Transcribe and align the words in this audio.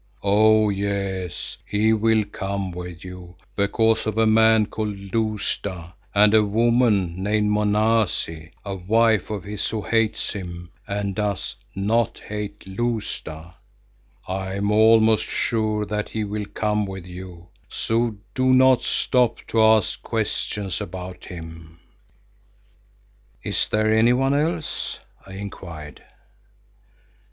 Oh! 0.23 0.69
yes, 0.69 1.57
he 1.63 1.93
will 1.93 2.23
come 2.25 2.71
with 2.71 3.05
you—because 3.05 4.07
of 4.07 4.17
a 4.17 4.25
man 4.25 4.65
called 4.65 5.13
Lousta 5.13 5.93
and 6.15 6.33
a 6.33 6.43
woman 6.43 7.21
named 7.21 7.51
Monazi, 7.51 8.49
a 8.65 8.73
wife 8.73 9.29
of 9.29 9.43
his 9.43 9.69
who 9.69 9.83
hates 9.83 10.33
him 10.33 10.71
and 10.87 11.13
does—not 11.13 12.17
hate 12.27 12.63
Lousta. 12.65 13.53
I 14.27 14.55
am 14.55 14.71
almost 14.71 15.25
sure 15.25 15.85
that 15.85 16.09
he 16.09 16.23
will 16.23 16.45
come 16.47 16.87
with 16.87 17.05
you, 17.05 17.49
so 17.69 18.15
do 18.33 18.51
not 18.53 18.81
stop 18.81 19.45
to 19.49 19.61
ask 19.63 20.01
questions 20.01 20.81
about 20.81 21.25
him." 21.25 21.79
"Is 23.43 23.67
there 23.69 23.93
anyone 23.93 24.33
else?" 24.33 24.97
I 25.27 25.33
inquired. 25.33 26.01